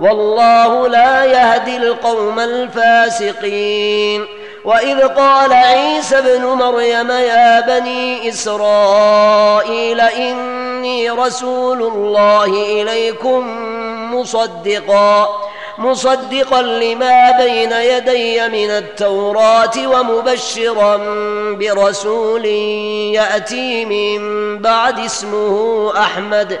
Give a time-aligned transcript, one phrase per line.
[0.00, 4.26] والله لا يهدي القوم الفاسقين.
[4.64, 12.44] وإذ قال عيسى ابن مريم يا بني إسرائيل إني رسول الله
[12.82, 13.44] إليكم
[14.14, 15.28] مصدقا
[15.78, 20.96] مصدقا لما بين يدي من التوراة ومبشرا
[21.54, 22.44] برسول
[23.14, 24.18] يأتي من
[24.58, 26.60] بعد اسمه أحمد.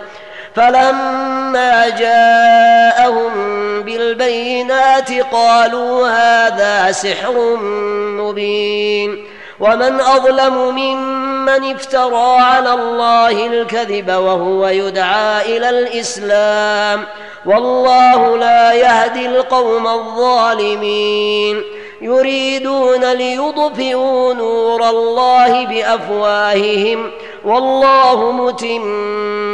[0.54, 3.32] فلما جاءهم
[3.82, 7.56] بالبينات قالوا هذا سحر
[8.20, 9.24] مبين
[9.60, 17.04] ومن أظلم ممن افترى على الله الكذب وهو يدعى إلى الإسلام
[17.46, 21.62] والله لا يهدي القوم الظالمين
[22.00, 27.10] يريدون ليطفئوا نور الله بأفواههم
[27.44, 29.53] والله متم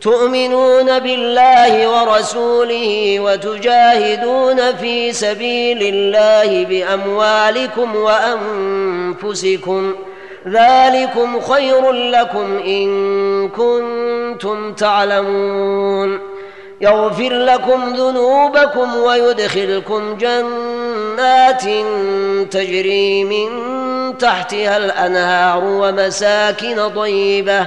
[0.00, 9.94] تؤمنون بالله ورسوله وتجاهدون في سبيل الله بأموالكم وأنفسكم
[10.48, 16.20] ذلكم خير لكم إن كنتم تعلمون
[16.80, 21.62] يغفر لكم ذنوبكم ويدخلكم جنات
[22.50, 23.48] تجري من
[24.18, 27.66] تحتها الأنهار ومساكن طيبة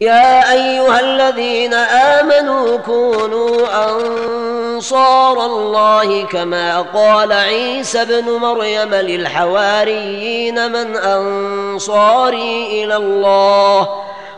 [0.00, 12.84] يا أيها الذين آمنوا كونوا أنصار الله كما قال عيسى ابن مريم للحواريين من أنصاري
[12.84, 13.88] إلى الله.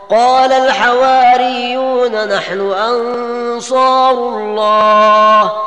[0.09, 5.66] قال الحواريون نحن أنصار الله.